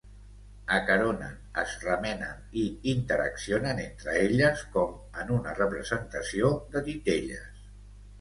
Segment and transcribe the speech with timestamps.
[0.75, 2.63] Acaronen, es remenen i
[2.93, 7.63] interaccionen entre elles, com en una representació de titelles.